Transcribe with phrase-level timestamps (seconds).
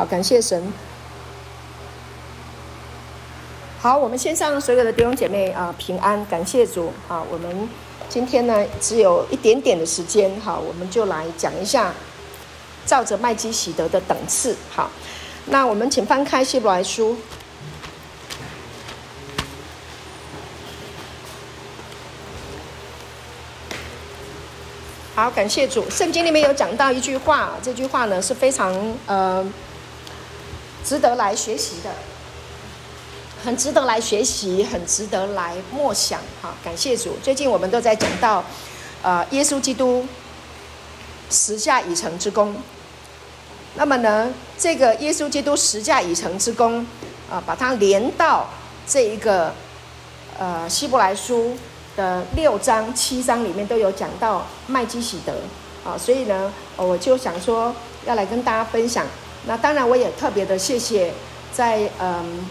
[0.00, 0.72] 好，感谢神。
[3.78, 7.22] 好，我们线上所有的弟兄姐妹啊，平安，感谢主啊。
[7.30, 7.68] 我们
[8.08, 11.92] 今天呢，只有一点点的时间，好，我们就来讲一下，
[12.86, 14.56] 照着麦基洗德的等次。
[14.74, 14.90] 好，
[15.44, 17.14] 那我们请翻开希伯来书。
[25.14, 25.84] 好，感谢主。
[25.90, 28.74] 圣经里面有讲到一句话，这句话呢是非常
[29.04, 29.46] 呃
[30.84, 31.90] 值得来学习的。
[33.42, 36.20] 很值得来学习，很值得来默想。
[36.42, 37.16] 哈，感谢主。
[37.22, 38.44] 最近我们都在讲到，
[39.02, 40.06] 呃，耶稣基督
[41.30, 42.54] 十架已成之功。
[43.76, 46.80] 那么呢，这个耶稣基督十架已成之功，
[47.30, 48.46] 啊、呃，把它连到
[48.86, 49.54] 这一个
[50.38, 51.56] 呃希伯来书
[51.96, 55.32] 的六章、七章里面都有讲到麦基洗德。
[55.82, 59.06] 啊，所以呢，我就想说要来跟大家分享。
[59.46, 61.12] 那当然，我也特别的谢谢
[61.52, 62.46] 在嗯。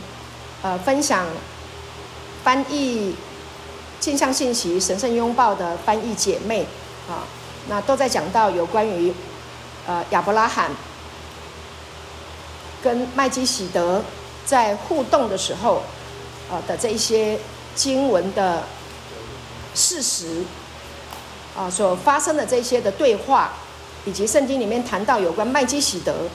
[0.62, 1.26] 呃，分享
[2.44, 3.16] 翻译
[4.02, 6.68] 镜像信息神圣拥抱的翻译姐妹
[7.08, 7.24] 啊，
[7.70, 9.14] 那都在讲到有关于
[9.88, 10.70] 呃亚伯拉罕
[12.84, 14.04] 跟麦基洗德
[14.46, 15.82] 在互动的时候
[16.52, 17.40] 啊的这一些
[17.74, 18.64] 经文的
[19.74, 20.44] 事实
[21.58, 23.54] 啊所发生的这些的对话，
[24.04, 26.28] 以及圣经里面谈到有关麦基洗德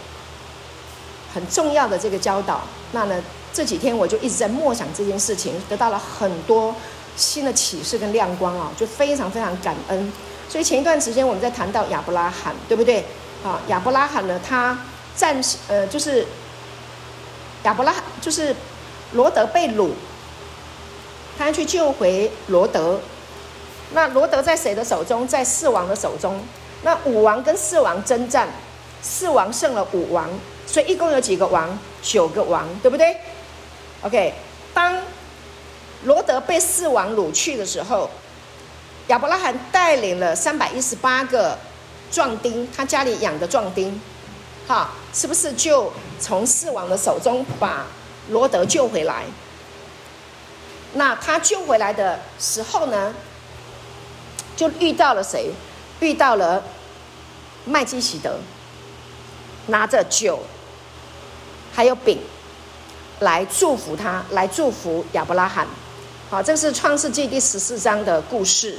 [1.34, 2.60] 很重要的这个教导，
[2.92, 3.20] 那呢？
[3.52, 6.74] 这几天我就一直在默想这件事情，得到了很多
[7.16, 10.12] 新的启示跟亮光啊，就非常非常感恩。
[10.48, 13.04] 所以前一段时间我们在谈到亚伯拉罕，对不对？
[13.44, 14.76] 啊，亚伯拉罕呢，他
[15.14, 16.26] 暂时呃，就是
[17.62, 18.54] 亚伯拉罕就是
[19.12, 19.90] 罗德被掳，
[21.38, 22.98] 他要去救回罗德。
[23.92, 25.28] 那罗德在谁的手中？
[25.28, 26.40] 在四王的手中。
[26.82, 28.48] 那五王跟四王征战，
[29.04, 30.28] 四王胜了五王，
[30.66, 31.78] 所以一共有几个王？
[32.02, 33.14] 九个王，对不对
[34.02, 34.32] ？OK，
[34.72, 34.98] 当
[36.04, 38.08] 罗德被四王掳去的时候，
[39.08, 41.58] 亚伯拉罕带领了三百一十八个
[42.10, 44.00] 壮丁，他家里养的壮丁，
[44.66, 47.86] 哈，是不是就从四王的手中把
[48.30, 49.24] 罗德救回来？
[50.94, 53.14] 那他救回来的时候呢，
[54.56, 55.50] 就遇到了谁？
[56.00, 56.62] 遇到了
[57.64, 58.38] 麦基洗德，
[59.66, 60.38] 拿着酒，
[61.72, 62.18] 还有饼。
[63.20, 65.64] 来祝福他，来祝福亚伯拉罕。
[66.28, 68.76] 好，这是创世纪第十四章的故事。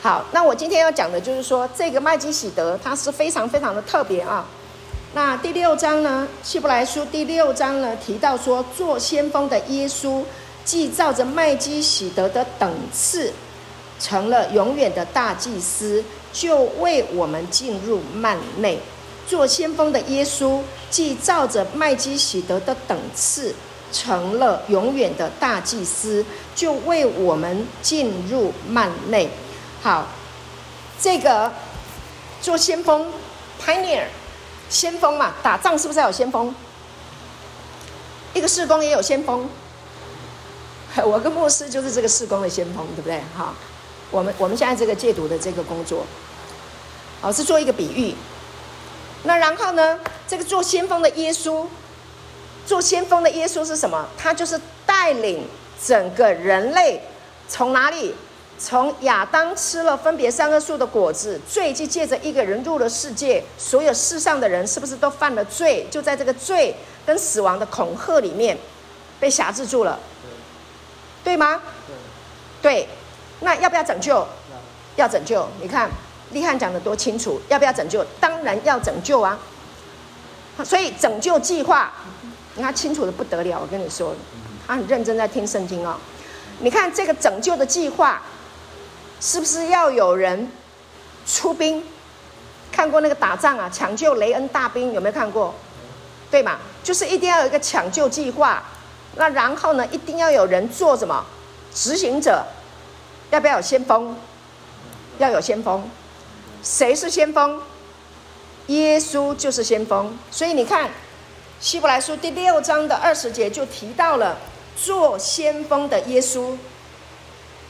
[0.00, 4.46] 好，那我今天要讲的就是说，这个麦基洗德他是非常非常的特别啊。
[5.12, 10.22] 那第六章呢，希伯来书第六章呢提到说，做先锋的耶稣，
[10.64, 13.32] 既照着麦基洗德的等次，
[13.98, 16.02] 成了永远的大祭司，
[16.32, 18.78] 就为我们进入幔内。
[19.26, 23.54] 做先锋的耶稣，既照着麦基洗德的等次，
[23.92, 26.24] 成了永远的大祭司，
[26.54, 29.30] 就为我们进入幔内。
[29.82, 30.06] 好，
[31.00, 31.50] 这个
[32.42, 33.10] 做先锋
[33.64, 34.04] ，pioneer，
[34.68, 36.54] 先锋嘛，打仗是不是要有先锋？
[38.34, 39.48] 一个事工也有先锋。
[41.04, 43.20] 我跟牧师就是这个事工的先锋，对不对？
[43.34, 43.54] 好，
[44.10, 46.04] 我们我们现在这个戒毒的这个工作，
[47.20, 48.14] 哦，是做一个比喻。
[49.24, 49.98] 那然后呢？
[50.26, 51.66] 这个做先锋的耶稣，
[52.66, 54.08] 做先锋的耶稣是什么？
[54.16, 55.46] 他就是带领
[55.82, 57.02] 整个人类
[57.48, 58.14] 从哪里？
[58.58, 65.86] 从亚当吃了分别三个树的果子，罪就借着一个人入了世界，所有世上的人是不是都犯了罪？
[65.90, 66.74] 就在这个罪
[67.04, 68.56] 跟死亡的恐吓里面
[69.18, 69.98] 被辖制住了，
[71.24, 71.60] 对吗？
[72.62, 72.88] 对。
[73.40, 74.26] 那要不要拯救？
[74.96, 75.48] 要拯救。
[75.60, 75.90] 你看。
[76.32, 78.04] 利汉讲得多清楚，要不要拯救？
[78.20, 79.38] 当然要拯救啊！
[80.64, 81.92] 所以拯救计划，
[82.54, 83.58] 你看清楚的不得了。
[83.60, 84.14] 我跟你说，
[84.66, 85.96] 他很认真在听圣经哦。
[86.60, 88.22] 你看这个拯救的计划，
[89.20, 90.50] 是不是要有人
[91.26, 91.82] 出兵？
[92.72, 95.54] 看过那个打仗啊，抢救雷恩大兵有没有看过？
[96.30, 96.58] 对嘛？
[96.82, 98.62] 就是一定要有一个抢救计划。
[99.16, 101.24] 那然后呢，一定要有人做什么？
[101.72, 102.44] 执行者，
[103.30, 104.16] 要不要有先锋？
[105.18, 105.88] 要有先锋。
[106.64, 107.60] 谁是先锋？
[108.68, 110.18] 耶稣就是先锋。
[110.30, 110.88] 所以你看，
[111.60, 114.38] 《希伯来书》第六章的二十节就提到了
[114.74, 116.56] 做先锋的耶稣，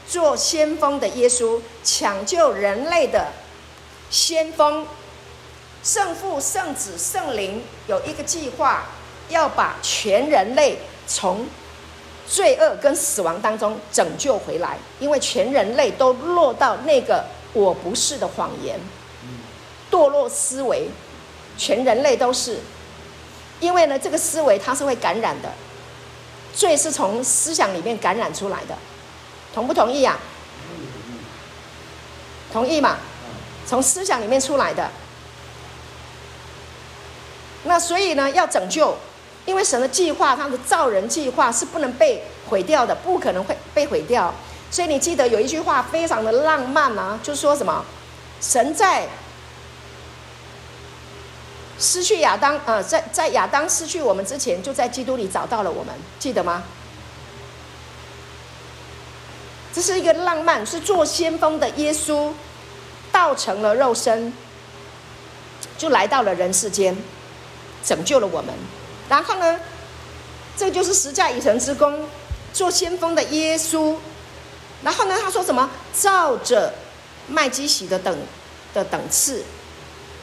[0.06, 3.32] 做先锋的耶稣，抢救人类的
[4.10, 4.86] 先锋，
[5.82, 8.84] 圣父、圣子、圣灵有一个计划，
[9.28, 11.44] 要把全人类从
[12.28, 17.24] 罪恶跟死亡当中拯救回来，因为全人类都落到那个。
[17.54, 18.78] 我不是的谎言，
[19.90, 20.88] 堕落思维，
[21.56, 22.58] 全人类都是
[23.60, 25.50] 因为呢，这个思维它是会感染的，
[26.52, 28.76] 罪是从思想里面感染出来的，
[29.54, 30.18] 同不同意呀？
[32.52, 32.98] 同意嘛？
[33.66, 34.90] 从思想里面出来的。
[37.64, 38.96] 那所以呢，要拯救，
[39.46, 44.34] 因为神的计划，他的造人计划是不能被毁掉的，不可能会被毁掉。
[44.74, 47.84] 所以你记得有一句话非常的浪漫啊，就是说什么？
[48.40, 49.06] 神在
[51.78, 56.64] 失去亚当，呃，在在亚当失去我们之前，就在基督里找到了我们，记得吗？
[59.72, 62.32] 这是一个浪漫，是做先锋的耶稣，
[63.12, 64.32] 道成了肉身，
[65.78, 66.96] 就来到了人世间。
[67.84, 68.52] 拯救了我们，
[69.08, 69.60] 然后呢，
[70.56, 72.08] 这就是十架以成之功，
[72.52, 73.94] 做先锋的耶稣。
[74.84, 75.68] 然后呢，他说什么？
[75.98, 76.72] 照着
[77.26, 78.16] 麦基洗德等
[78.72, 79.42] 的等次。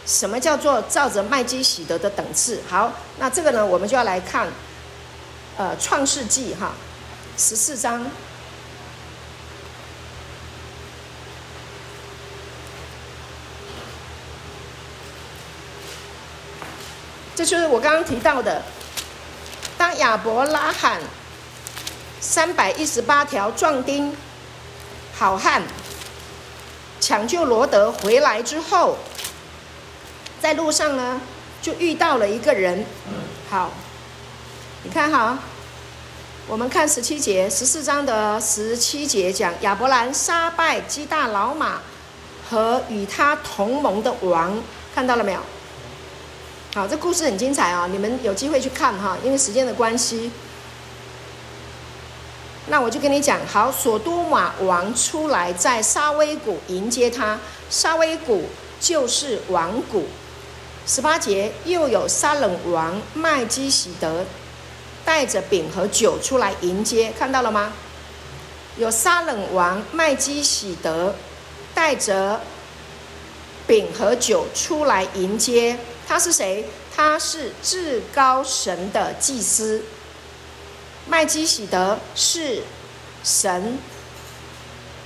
[0.06, 2.60] 什么叫做照着麦基洗德的等次？
[2.70, 4.48] 好，那这个呢，我们就要来看，
[5.58, 6.74] 呃，《创世纪》哈，
[7.38, 8.06] 十四章。
[17.36, 18.62] 这就是我刚刚提到的，
[19.78, 21.00] 当亚伯拉罕
[22.20, 24.16] 三百一十八条壮丁
[25.22, 25.62] 好汉
[27.00, 28.98] 抢救罗德回来之后，
[30.42, 31.22] 在路上呢
[31.62, 32.84] 就遇到了一个人。
[33.48, 33.70] 好，
[34.82, 35.38] 你看哈，
[36.48, 41.82] 我们看十七节，十四章的十七节讲亚伯兰杀败基大老马
[42.50, 44.60] 和与他同盟的王，
[44.96, 45.40] 看到了没有？
[46.74, 47.88] 好，这故事很精彩啊！
[47.92, 50.32] 你们有机会去看哈，因为时间的关系。
[52.68, 58.46] 那我就跟你讲，好，所多玛王出来在沙威谷迎接他，沙威谷
[58.80, 60.06] 就是王谷。
[60.86, 64.26] 十八节又有沙冷王麦基洗德
[65.04, 67.74] 带着饼和酒出来迎接，看到了吗？
[68.78, 71.14] 有沙冷王麦基洗德
[71.74, 72.42] 带着
[73.68, 75.78] 饼和酒出来迎接。
[76.08, 76.66] 他是谁？
[76.96, 79.84] 他是至高神的祭司。
[81.08, 82.64] 麦基洗德是
[83.24, 83.78] 神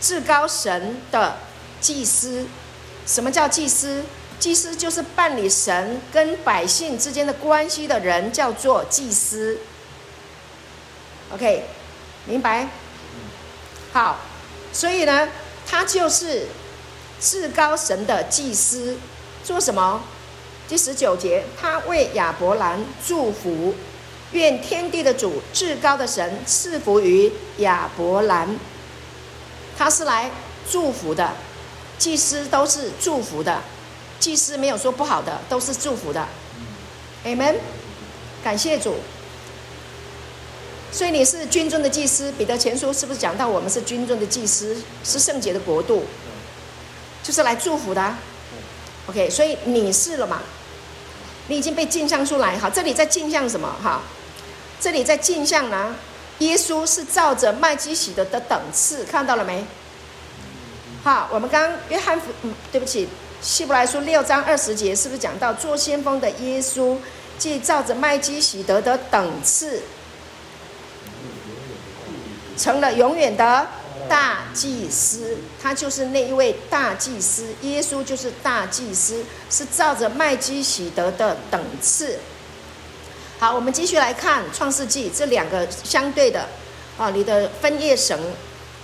[0.02, 1.38] 至高神的
[1.82, 2.46] 祭司。
[3.06, 4.04] 什么叫祭司？
[4.40, 9.60] 祭司就是办理神跟百姓之间的关系的人，叫做祭司。
[11.32, 11.64] OK，
[12.26, 12.68] 明白？
[13.94, 14.20] 好，
[14.74, 15.30] 所以呢，
[15.66, 16.48] 他就是
[17.22, 18.98] 至高神的祭司，
[19.44, 20.04] 做什么？
[20.68, 23.74] 第十九节，他为亚伯兰祝福，
[24.36, 28.58] 愿天地的主、至高的神赐福于亚伯兰。
[29.78, 30.30] 他是来
[30.70, 31.34] 祝福的，
[31.98, 33.62] 祭司都是祝福的，
[34.20, 36.28] 祭司没有说不好的，都是祝福的。
[37.26, 37.56] Amen，
[38.44, 38.96] 感谢主。
[40.92, 46.06] 所以你是军中的祭司，彼得前书是不是讲到我们是军中的祭司，是圣洁的国度，
[47.22, 48.16] 就是来祝福的。
[49.08, 50.42] OK，所以你是了嘛？
[51.48, 53.76] 你已经被镜像出来，好，这里在镜像什么？
[53.84, 54.02] 哈，
[54.80, 55.96] 这里在镜像呢，
[56.40, 59.66] 耶稣是照着麦基洗德的等次，看到了没？
[61.04, 63.08] 好，我们刚刚约翰福，嗯，对不起，
[63.42, 66.98] 希伯来书六章二十节是不是讲到做先锋的耶稣，
[67.38, 69.82] 即照着麦基洗德的等次，
[72.58, 73.68] 成了永远的。
[74.08, 82.20] 大祭司，他就是那一位大祭司，耶稣就是大祭司，是照着麦基洗德的等次。
[83.46, 86.50] 好，我们继续来看创世纪这两个相对的
[86.98, 88.20] 啊，你的分页绳，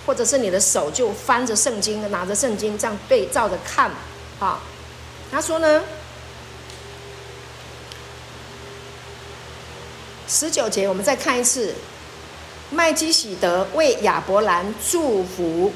[0.05, 3.89] 或者是你的手就翻着圣经，拿着圣经这样对照着看。
[4.39, 4.61] 啊，
[5.31, 5.81] 他说呢，
[10.27, 11.73] 十九节我们再看一次。
[12.69, 15.73] 麦基洗德为亚伯兰祝福，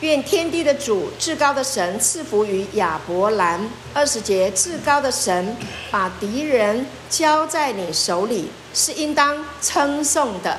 [0.00, 3.68] 愿天地的主、至高的神赐福于亚伯兰。
[3.94, 5.56] 二十节，至高的神
[5.90, 10.58] 把敌人交在你手里，是应当称颂的。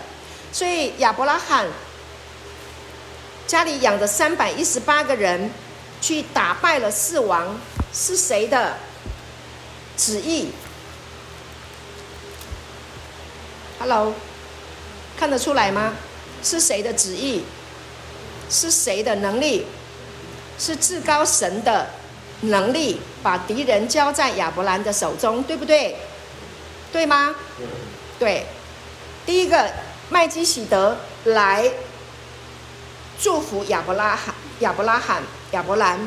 [0.51, 1.67] 所以亚伯拉罕
[3.45, 5.51] 家里养着三百一十八个人，
[6.01, 7.59] 去打败了四王，
[7.93, 8.77] 是谁的
[9.95, 10.49] 旨意
[13.79, 14.13] ？Hello。
[15.19, 15.95] 看得出来吗？
[16.43, 17.43] 是谁的旨意？
[18.49, 19.65] 是谁的能力？
[20.59, 21.87] 是至高神的
[22.41, 25.95] 能力，把敌人交在亚伯兰的手中，对不对？
[26.91, 27.35] 对吗？
[28.17, 28.45] 对。
[29.25, 29.71] 第一个，
[30.09, 31.71] 麦基洗德来
[33.19, 35.99] 祝福亚伯拉罕、亚伯拉罕、亚伯兰。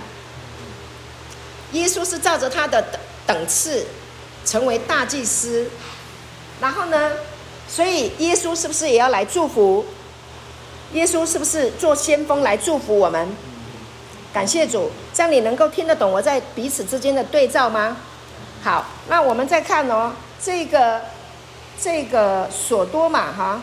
[1.73, 3.87] 耶稣是照着他的等等次。
[4.42, 5.68] 成为大祭司。
[6.62, 7.12] 然后呢，
[7.68, 9.85] 所以耶稣是不是也要来祝福？
[10.92, 13.28] 耶稣是不是做先锋来祝福我们？
[14.32, 17.97] 感谢主，这样你能够听得懂我在彼此之间的对照吗？
[18.62, 21.00] 好，那我们再看哦，这个
[21.80, 23.61] 这个所多玛哈，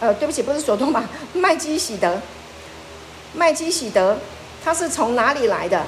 [0.00, 2.20] 呃，对不起，不是所多玛， 麦基洗德，
[3.32, 4.18] 麦基洗德，
[4.64, 5.78] 他是从哪里来的？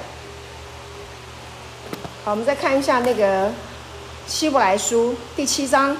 [2.23, 3.51] 好，我们再看一下那个
[4.27, 5.95] 希伯来书第七章。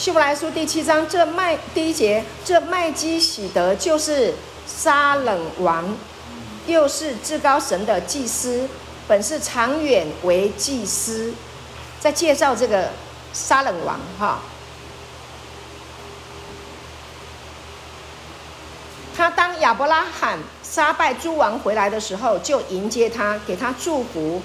[0.00, 4.32] 希伯来书第七章，这麦第一节，这麦基洗德就是
[4.66, 5.94] 撒冷王，
[6.66, 8.66] 又是至高神的祭司，
[9.06, 11.34] 本是长远为祭司。
[12.00, 12.88] 在介绍这个
[13.34, 14.38] 撒冷王哈，
[19.14, 24.40] 他当亚伯拉罕杀败诸王回来的时候，就迎接他，给他祝福。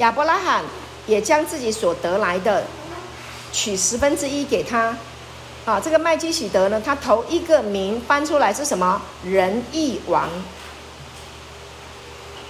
[0.00, 0.62] 亚伯拉罕
[1.06, 2.62] 也将自己所得来的。
[3.52, 4.96] 取十分之一给他，
[5.64, 9.00] 啊，这个麦基洗德呢，他头一个名翻出来是什么？
[9.24, 10.28] 仁义王，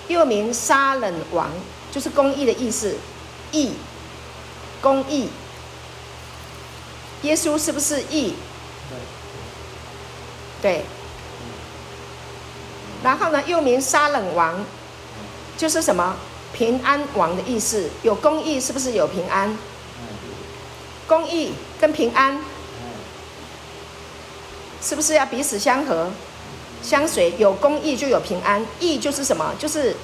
[0.08, 1.50] 又名沙冷王，
[1.90, 2.96] 就是公义的意思，
[3.52, 3.72] 义，
[4.80, 5.28] 公义。
[7.22, 8.34] 耶稣是不是义？
[10.62, 10.84] 对。
[13.02, 14.64] 然后呢，又名沙冷王，
[15.56, 16.16] 就是什么？
[16.52, 17.90] 平安王的意思。
[18.02, 19.56] 有公义，是不是有平安？
[21.08, 22.38] 公义跟平安，
[24.82, 26.10] 是不是要彼此相合、
[26.82, 27.34] 相随？
[27.38, 29.54] 有公义就有平安，义就是什么？
[29.58, 29.96] 就是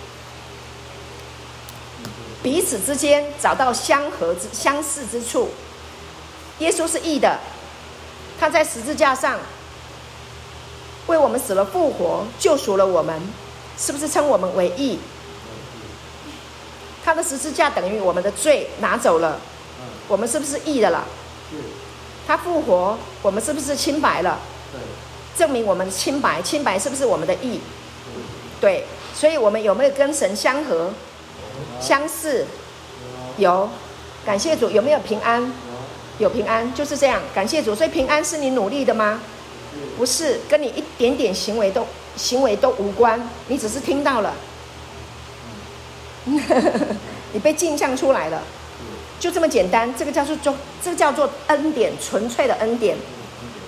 [2.43, 5.51] 彼此之间找到相合之、相似之处。
[6.61, 7.39] 耶稣是义的，
[8.41, 9.39] 他在十字架上
[11.09, 13.21] 为我们死了复活，救赎了我们，
[13.77, 14.99] 是不是称我们为义？
[17.05, 19.39] 他的十字架等于我们的罪拿走了。
[20.09, 21.05] 我们是不是义的了？
[22.27, 24.39] 他复活，我们是不是清白了？
[25.37, 27.61] 证明我们清白，清白是不是我们的义？
[28.61, 28.85] 对，
[29.15, 30.93] 所以我们有没有跟神相合、
[31.81, 32.47] 相似？
[33.37, 33.69] 有，
[34.25, 34.71] 感谢主。
[34.71, 35.53] 有没有平安？
[36.19, 37.21] 有平安，就是这样。
[37.35, 37.75] 感谢主。
[37.75, 39.21] 所以平安是你努力的吗？
[39.99, 41.85] 不是，跟你一点点行为都
[42.17, 44.33] 行为都无关，你只是听到了，
[47.33, 48.41] 你被镜像出来了。
[49.25, 52.95] 就这么简单，这个叫做做，这个叫做恩典，纯粹的恩典，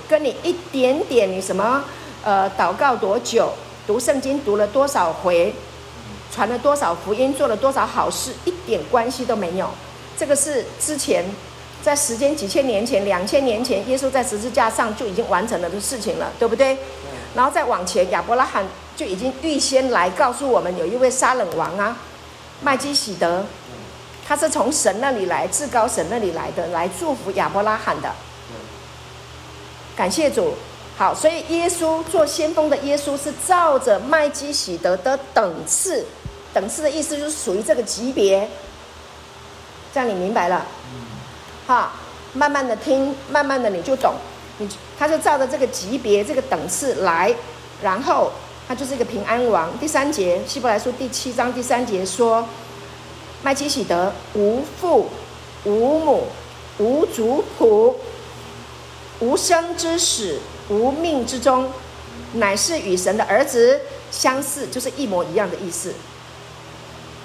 [0.06, 1.82] 跟你一点点你什么，
[2.22, 3.50] 呃，祷告多久，
[3.86, 5.54] 读圣经读了多少回，
[6.30, 9.70] 传了多少福音，做了多少好事，一点关系都没有。
[10.18, 11.24] 这个是之前
[11.82, 16.76] 在时间几千年前、两千年前，耶稣在十字架上就已经完成了的事情了，对不对？
[17.34, 18.62] 然后再往前，亚伯拉罕
[18.94, 21.96] 就已经预先来告诉我们，有一位沙冷王啊，
[22.60, 23.46] 麦基洗德。
[24.26, 28.12] 他是从神那里来，至高神那里来的，来祝福亚伯拉罕的。
[29.94, 30.52] 感谢主，
[30.98, 36.04] 好，所以耶稣做先锋的耶稣是照着麦基洗德的等次，
[36.52, 38.48] 等次的意思就是属于这个级别。
[39.94, 40.66] 这样你明白了？
[41.68, 41.92] 好，
[42.32, 44.12] 慢慢的听，慢慢的你就懂。
[44.58, 44.68] 你
[44.98, 47.32] 他就照着这个级别、这个等次来，
[47.80, 48.32] 然后
[48.66, 49.70] 他就是一个平安王。
[49.78, 52.44] 第三节，希伯来书第七章第三节说。
[53.42, 55.08] 麦基洗德无父
[55.64, 56.26] 无母
[56.78, 58.00] 无族谱
[59.20, 61.70] 无生之始无命之中，
[62.34, 65.94] 乃是与神的儿子相似，就是一模一样的意思。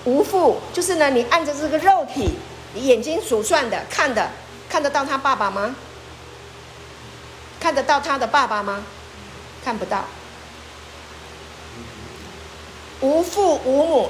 [0.05, 2.35] 无父就是呢，你按着这个肉体，
[2.73, 4.29] 你眼睛数算的看的，
[4.69, 5.75] 看得到他爸爸吗？
[7.59, 8.83] 看得到他的爸爸吗？
[9.63, 10.05] 看不到。
[13.01, 14.09] 无父无母。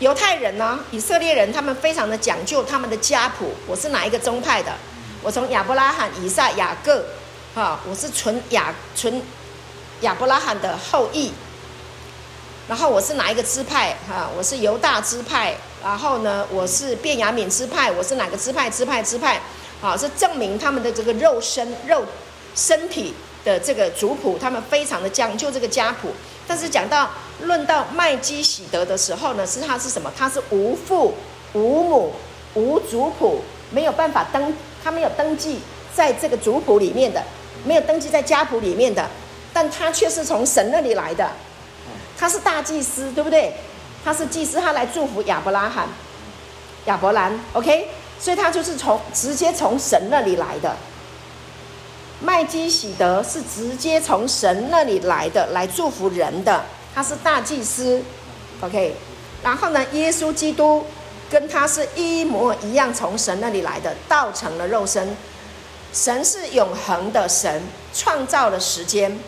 [0.00, 3.52] 犹太人呢，以色列人，他们非常的讲究他们的家谱。
[3.66, 4.72] 我是哪一个宗派的？
[5.22, 7.04] 我从亚伯拉罕、以撒、雅各，
[7.54, 9.22] 哈，我是纯亚纯
[10.00, 11.30] 亚伯拉罕的后裔。
[12.66, 13.94] 然后我是哪一个支派？
[14.08, 15.54] 哈，我是犹大支派。
[15.82, 17.92] 然后呢，我是便雅悯支派。
[17.92, 18.70] 我是哪个支派？
[18.70, 19.38] 支派支派，
[19.82, 22.06] 好，是证明他们的这个肉身肉
[22.54, 26.08] 身体的这个族谱，他们非常的讲究这个家谱。
[26.46, 27.08] 但是讲到
[27.42, 30.12] 论到麦基洗德的时候呢，是他是什么？
[30.16, 31.14] 他是无父
[31.52, 32.12] 无母
[32.54, 35.60] 无族谱，没有办法登，他没有登记
[35.94, 37.22] 在这个族谱里面的，
[37.64, 39.08] 没有登记在家谱里面的，
[39.52, 41.30] 但他却是从神那里来的，
[42.18, 43.54] 他是大祭司，对不对？
[44.04, 45.86] 他是祭司，他来祝福亚伯拉罕、
[46.86, 47.86] 亚伯兰，OK，
[48.18, 50.74] 所以他就是从直接从神那里来的。
[52.22, 56.64] 麦基洗德是直接从神那里来的，来祝福人的。
[56.94, 58.02] 他是大祭司
[58.60, 58.94] ，OK，
[59.42, 60.84] 然后呢，耶稣基督
[61.30, 65.16] 跟他是一模一样，从神那里来的，道成了肉身。
[65.92, 67.62] 神是永恒的神，
[67.94, 69.18] 创造了时间。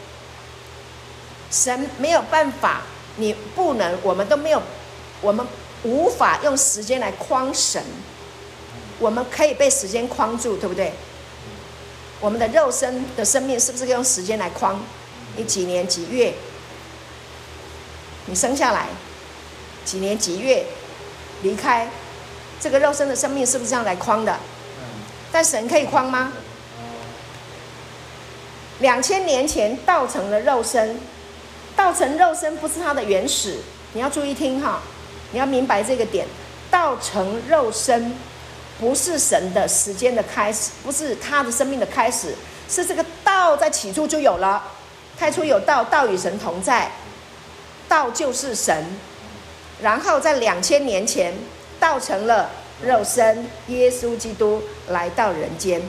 [1.50, 2.82] 神没有办法，
[3.16, 4.62] 你不能，我们都没有，
[5.20, 5.46] 我们
[5.82, 7.82] 无法用时间来框神。
[8.98, 10.92] 我们可以被时间框住，对不对？
[12.22, 14.80] 我们的肉身的生命是不是用时间来框？
[15.36, 16.32] 你几年几月？
[18.26, 18.86] 你生下来
[19.84, 20.64] 几年几月
[21.42, 21.90] 离开？
[22.60, 24.38] 这个肉身的生命是不是这样来框的？
[25.32, 26.32] 但神可以框吗？
[28.78, 31.00] 两千年前道成了肉身，
[31.74, 33.58] 道成肉身不是它的原始，
[33.94, 34.80] 你要注意听哈，
[35.32, 36.24] 你要明白这个点，
[36.70, 38.14] 道成肉身
[38.82, 42.34] 不是神的时间的开始，不是他的生命的开始，
[42.68, 44.60] 是这个道在起初就有了，
[45.16, 46.90] 太初有道，道与神同在，
[47.88, 48.84] 道就是神，
[49.80, 51.32] 然后在两千年前
[51.78, 52.50] 道成了
[52.82, 55.80] 肉身，耶稣基督来到人间。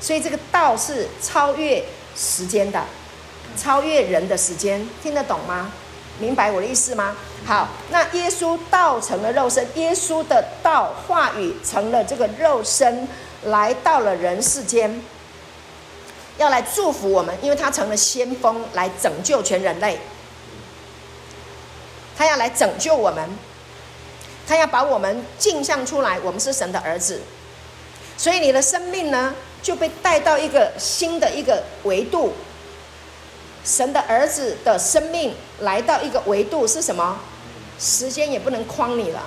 [0.00, 1.84] 所以这个道是超越
[2.16, 2.84] 时间的，
[3.56, 5.70] 超越人的时间，听得懂吗？
[6.20, 7.16] 明白我的意思吗？
[7.46, 13.08] 好，那耶稣道成了肉身，耶稣的道话语成了这个肉身，
[13.44, 15.02] 来到了人世间，
[16.36, 19.98] 要来祝福我们，因为他成了先锋，来拯救全人类。
[22.16, 23.28] 他要来拯救我们，
[24.46, 27.22] 他要把我们镜像出来，我们是神的儿子，
[28.18, 29.34] 所以你的生命呢？
[29.62, 32.32] 就被带到一个新的一个维度，
[33.70, 37.16] 神的儿子的生命来到一个维度是什么？
[37.78, 39.22] 时间也不能框你了，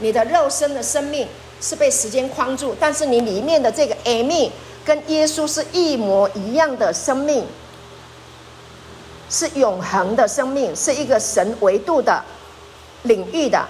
[0.00, 1.28] 你的肉身的生命
[1.60, 4.50] 是被时间框住，但是你里面的这个艾米
[4.86, 7.46] 跟耶稣是一模一样的生命，
[9.28, 12.24] 是永恒的生命，是一个神维度的
[13.02, 13.62] 领域的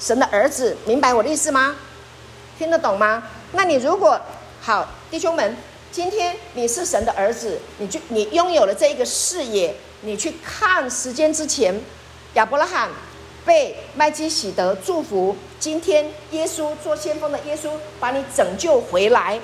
[0.00, 1.76] 神的儿子，明白我的意思吗？
[2.58, 3.22] 听得懂吗？
[3.52, 4.18] 那你如果
[4.62, 4.88] 好。
[5.10, 5.54] 弟兄们，
[5.92, 11.78] 今天你是神的儿子，你就你拥有了这一个视野，你去看时间之前，
[12.32, 12.88] 亚伯拉罕
[13.44, 19.38] 被麦基洗德祝福，今天耶稣做先锋的耶稣把你拯救回来，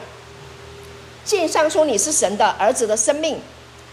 [1.23, 3.39] 镜像出你是神的儿子的生命，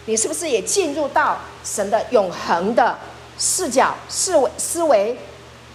[0.06, 2.98] 你是不是也进入到神的永恒的
[3.38, 5.14] 视角、思维、思维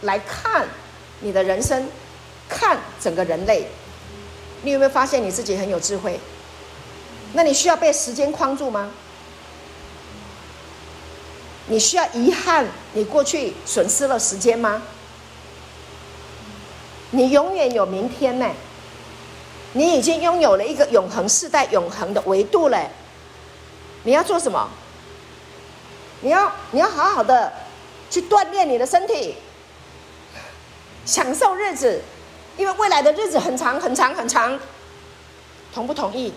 [0.01, 0.67] 来看
[1.19, 1.87] 你的人生，
[2.49, 3.67] 看整个人类？
[4.63, 6.19] 你有没有发现你自己很有智慧？
[7.33, 8.91] 那你需要被时间框住吗？
[11.67, 14.81] 你需要遗憾你过去损失了时间吗？
[17.11, 18.49] 你永远有明天呢？
[19.73, 22.89] 你已经拥有了一个永恒世代、永恒的维度了。
[24.03, 24.69] 你要做什么？
[26.21, 27.53] 你要你要好好的
[28.09, 29.35] 去锻炼你的身体，
[31.05, 32.01] 享受日子。
[32.57, 34.59] 因为未来的日子很长很长很长，
[35.73, 36.33] 同不同意？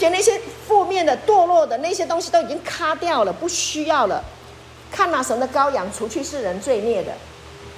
[0.00, 4.24] 而且那些负面的、堕落的那些东西都已经卡掉了，不需要了。
[4.90, 7.12] 看那神的羔羊，除去世人罪孽的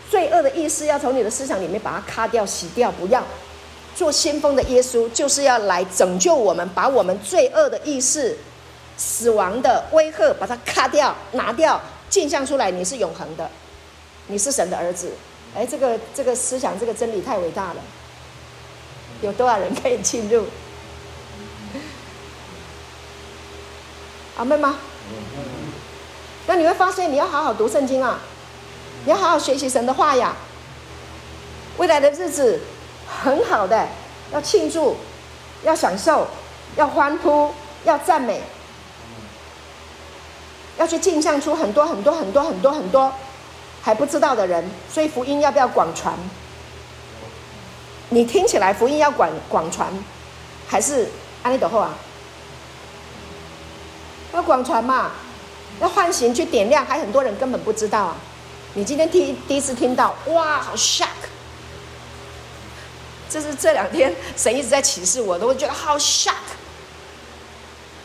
[0.08, 3.24] 罪恶的意识，要从你的思想里面把它卡掉、洗掉，不要
[3.96, 8.38] 做先锋的耶稣，就是要来拯救我们，把我们罪恶的意识、
[8.96, 13.50] 死亡的威吓，把它卡掉、拿掉，镜像出来，你是永恒的。
[14.28, 15.10] 你是神的儿子，
[15.56, 17.80] 哎，这个这个思想，这个真理太伟大了。
[19.22, 20.44] 有多少人可以进入？
[24.36, 24.76] 阿妹吗？
[26.46, 28.18] 那你会发现，你要好好读圣经啊，
[29.04, 30.34] 你要好好学习神的话呀。
[31.78, 32.60] 未来的日子
[33.06, 33.88] 很好的，
[34.32, 34.96] 要庆祝，
[35.62, 36.26] 要享受，
[36.76, 37.52] 要欢呼，
[37.84, 38.42] 要赞美，
[40.78, 43.12] 要去镜像出很多很多很多很多很多。
[43.84, 46.14] 还不知道的人，所以福音要不要广传？
[48.10, 49.92] 你听起来福音要广广传，
[50.68, 51.08] 还是
[51.42, 51.90] 安利的话？
[54.32, 55.12] 要广传嘛？
[55.80, 58.16] 要唤醒去点亮，还很多人根本不知道啊！
[58.74, 61.06] 你今天第第一次听到，哇，好 shock！
[63.28, 66.32] 这是这两天神一直在启示我，都会觉得好 shock。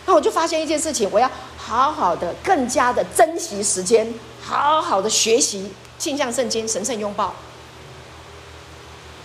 [0.06, 4.12] 那我就发现一件事情，我要好好的、更加的珍惜时间。
[4.42, 7.36] 好好的学习镜像圣经神圣拥抱。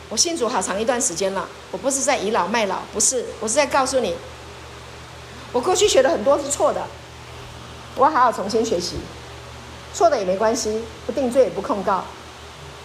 [0.08, 4.16] 我信主好长一段时间了，我不是在倚老卖老，不是，我是在告诉你，
[5.52, 6.82] 我过去学的很多是错的，
[7.94, 8.96] 我要好好重新学习，
[9.92, 12.04] 错的也没关系，不定罪也不控告。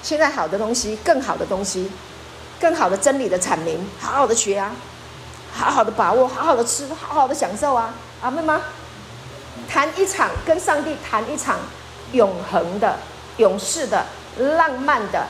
[0.04, 1.90] 现在好的东西，更好的东西，
[2.60, 4.74] 更好的真理的阐明，好好的学啊，
[5.54, 8.62] 好好的把握，好好的吃，好好的享受啊，阿妹吗？
[9.70, 11.58] 谈一场跟上帝谈一场
[12.12, 12.98] 永恒的、
[13.38, 14.06] 永世的、
[14.38, 15.26] 浪漫的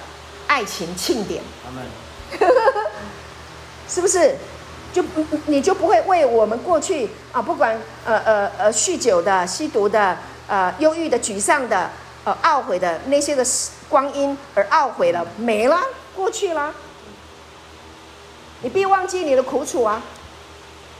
[0.47, 1.41] 爱情庆典。
[3.87, 4.35] 是不是？
[4.97, 5.03] 就
[5.45, 11.91] 你就不会为我们过去啊，不管呃呃呃酗酒的、吸毒的、呃忧郁的、沮丧的、
[12.23, 13.45] 呃懊悔的那些的
[13.87, 15.79] 光阴而懊悔了，没了，
[16.15, 16.73] 过去了。
[18.63, 20.01] 你必忘记你的苦楚啊！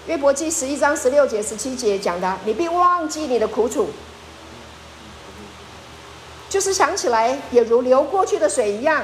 [0.06, 3.90] 约伯记十一章十六节、十七节讲的，你必忘记你的苦楚，
[6.48, 9.04] 就是想起来也如流过去的水一样。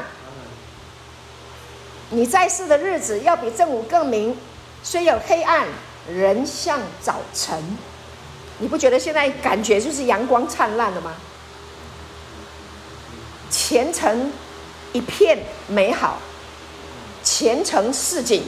[2.12, 4.38] 你在世的日子要比正午更明，
[4.84, 5.66] 虽有黑暗，
[6.14, 7.58] 仍像早晨。
[8.60, 11.14] 你不觉得现在感觉就是阳光灿烂了吗？
[13.50, 14.32] 前程
[14.92, 16.20] 一片美好，
[17.24, 18.44] 前程似锦，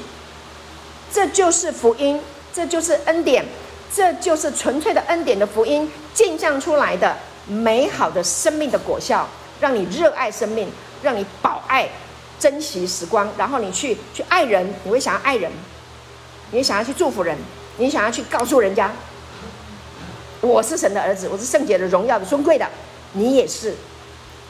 [1.12, 2.20] 这就是福音，
[2.54, 3.46] 这就是恩典，
[3.94, 7.16] 这就是纯粹的恩典的福音，镜像出来的
[7.48, 9.28] 美好的生命的果效，
[9.60, 10.70] 让你热爱生命，
[11.02, 11.88] 让你保爱。
[12.38, 15.50] 珍惜时光，然后你去去爱人，你会想要爱人，
[16.52, 17.38] 你想要去祝福人，
[17.78, 18.92] 你想要去告诉人家，
[20.42, 22.68] 我是神的儿子，我是圣洁的、荣耀的、尊贵的，
[23.14, 23.76] 你也是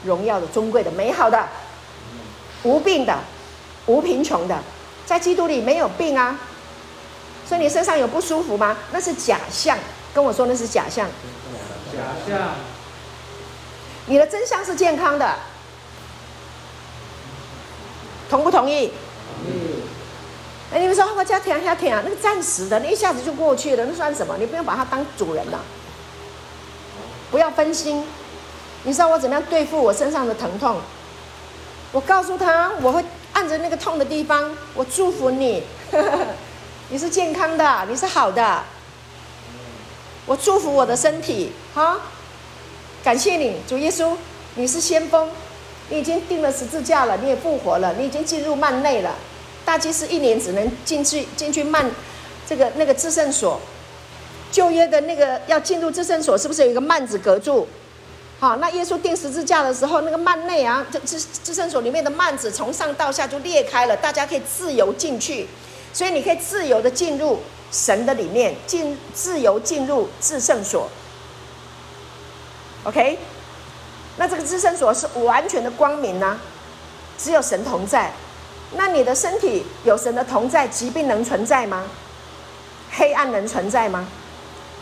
[0.04, 1.48] 荣耀的、尊贵的、美好的、
[2.64, 3.18] 无病的、
[3.86, 4.60] 无贫穷的，
[5.06, 6.38] 在基督里没有病啊，
[7.48, 8.78] 所以你身上有不舒服吗？
[8.92, 9.78] 那是假象，
[10.14, 11.08] 跟我说那是假象，
[11.92, 12.56] 假象，
[14.06, 15.36] 你的真相是健康的。
[18.28, 18.92] 同不同意？
[20.76, 24.36] 哎，你们说我家天下天啊，那个暂时的，那一下子就过去了，那算什么？
[24.38, 25.62] 你不用把它当主人了，
[27.32, 28.04] 不要分心。
[28.84, 30.82] 你知道我怎么样对付我身上的疼痛？
[31.94, 35.64] 我告诉他，我会按着那个痛的地方，我祝福你，
[36.92, 38.62] 你是健康的，你是好的。
[40.26, 41.98] 我祝福我的身体，哈，
[43.02, 44.14] 感谢你，主耶稣，
[44.56, 45.30] 你是先锋。
[45.88, 49.16] 你已经定了十字架了，你也复活了，你已经进入幔内了。
[49.66, 51.90] 大祭司一年只能进去进去幔，
[52.48, 53.60] 这个那个至圣所。
[54.52, 57.68] 旧约的那个要进入至圣所，是不是有一个幔子隔住？
[58.40, 65.48] 好，那耶稣钉十字架的时候，那个幔内啊，这至至圣所里面的幔子从上到下就裂开了，大家可以自由进去。
[65.92, 67.40] 所以你可以自由的进入
[67.72, 70.88] 神的里面，进自由进入至圣所。
[72.84, 73.18] OK。
[74.18, 76.40] 那这个至圣所是完全的光明呢、啊，
[77.18, 78.14] 只有神同在。
[78.78, 81.84] 那你的身体有神的同在，疾病能存在吗？
[82.92, 84.08] 黑暗能存在吗？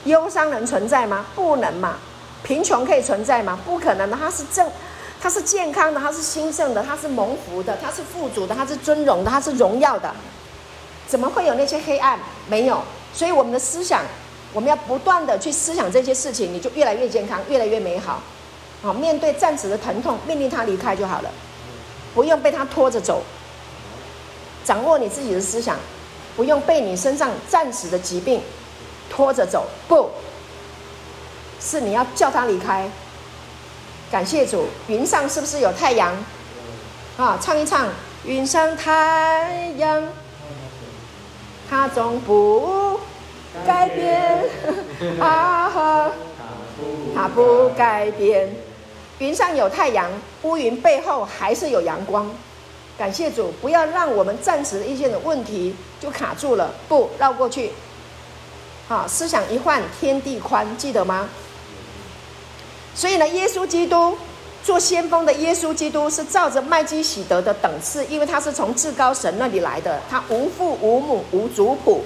[0.05, 1.25] 忧伤能存在吗？
[1.35, 1.95] 不能嘛。
[2.43, 3.57] 贫穷可以存在吗？
[3.65, 4.17] 不可能的。
[4.19, 4.69] 它是正，
[5.21, 10.13] 它是健康的，它是兴盛的，它是蒙福的，它是富足的，它是尊荣的，它是荣耀的。
[11.07, 12.19] 怎么会有那些黑暗？
[12.47, 12.81] 没有。
[13.13, 14.01] 所以我们的思想，
[14.51, 18.21] 我们要不断的去思想这些事情，你就越来越健康，越来越美好。
[18.81, 21.29] 好，面对暂时的疼痛，命令他离开就好了，
[22.13, 23.23] 不用被他拖着走。
[24.63, 25.77] 掌握你自己的思想，
[26.35, 28.41] 不用被你身上暂时的疾病
[29.09, 29.67] 拖着走。
[29.87, 30.09] 不，
[31.59, 32.89] 是你要叫他离开。
[34.11, 36.13] 感谢主，云上是不是有太阳？
[37.17, 37.89] 啊，唱一唱，
[38.25, 40.03] 云上太阳，
[41.69, 42.99] 它总不
[43.65, 44.45] 改变，
[45.19, 46.11] 啊哈，
[47.15, 48.55] 它不改变。
[49.19, 50.09] 云上有太阳，
[50.41, 52.29] 乌云背后还是有阳光。
[52.97, 57.71] 感谢主，不要让我们暂时的一些的问题就卡住了，不绕过去。
[58.87, 61.29] 好，思想一换，天地宽，记得吗？
[62.93, 64.15] 所以呢，耶稣基督
[64.63, 72.03] 做先锋的耶稣基督是照着麦基喜德的等次，因为他是从至高神那里来的，他无父无母无族谱，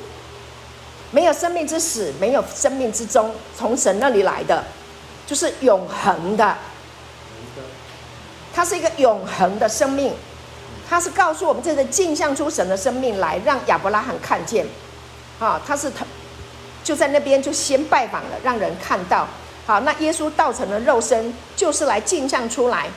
[1.11, 4.63] 没有生命之始，没有生命之终，从神那里来的，
[5.25, 6.55] 就是永恒的。
[8.53, 10.13] 它是一个永恒的生命，
[10.89, 14.65] 他是告诉我们，这个镜像出神的生命来，让亚伯拉罕看见，
[15.39, 16.05] 啊，他是他
[16.83, 19.27] 就在那边就先拜访了，让人看到。
[19.65, 22.87] 好，那耶稣道成了肉身，就是来镜像出来，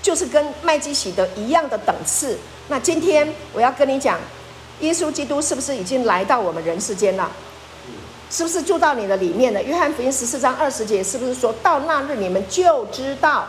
[0.00, 2.38] 就是跟麦基洗德一样的等次。
[2.68, 4.18] 那今天我要跟你讲，
[4.80, 7.30] 耶稣基督是不是已经来到我们人世间了？
[8.30, 9.62] 是不是住到你的里面了？
[9.62, 13.46] 约翰福音十四章二十节是不是说到那日你们就知道？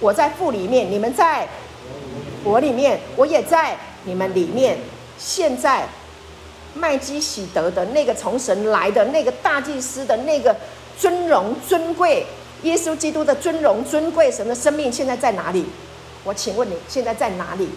[0.00, 1.46] 我在父里面，你们在
[2.44, 4.78] 我里面，我也在你们里面。
[5.16, 5.86] 现在
[6.74, 10.54] 麦基喜德的那个从神来的那个大祭司的那个
[10.98, 12.26] 尊荣尊贵，
[12.62, 15.64] 耶稣基督的尊荣尊贵，神的生命现在在哪里？
[16.24, 17.68] 我请问你现在在哪里？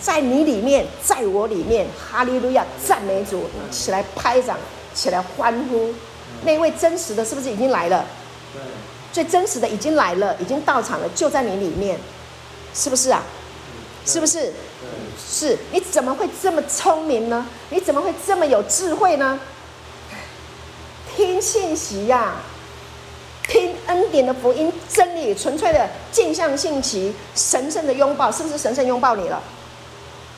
[0.00, 1.86] 在你里面，在我里面。
[1.98, 3.44] 哈利路亚，赞美主！
[3.70, 4.56] 起来拍掌，
[4.94, 5.92] 起来欢呼！
[6.44, 8.04] 那位真实的是不是已经来了？
[9.12, 11.98] 最真实的已经来了，已经到场了，就在你里面，
[12.74, 13.22] 是不是啊？
[14.06, 14.52] 是不是？
[15.18, 15.58] 是。
[15.72, 17.46] 你怎么会这么聪明呢？
[17.70, 19.38] 你怎么会这么有智慧呢？
[21.14, 22.42] 听信息呀、啊，
[23.46, 29.42] 听恩典的福音真理，纯粹的镜像信息，神圣的拥抱，是不是神圣拥抱你了？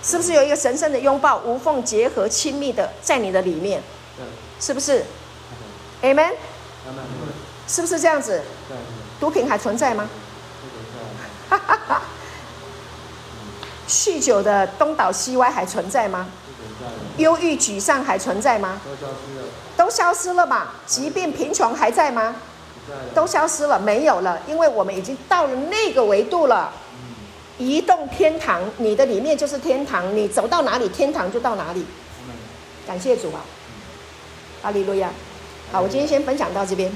[0.02, 3.80] 是不是有一个神圣的拥抱，无缝结合，亲密的在你的里面？
[4.58, 5.04] 是不是
[6.02, 6.32] ？Amen。
[7.68, 8.42] 是不是这样子？
[9.20, 10.08] 毒品还存在吗？
[11.48, 12.02] 哈哈哈。
[13.88, 16.28] 酗酒的东倒西歪还存在吗？
[17.18, 18.80] 忧郁沮丧还存在吗？
[19.76, 20.68] 都消失了嘛？
[20.86, 22.36] 疾病贫穷还在吗？
[23.14, 26.72] 都消失了，没有了，因为我们已经到了那个维度了。
[27.58, 31.84] 移动天堂，你的里面就是天堂，你走到哪里，天堂就到哪里。
[32.86, 33.44] 感谢主啊！
[34.62, 35.10] 哈利路亚。
[35.70, 36.90] 好，我今天先分享到这边。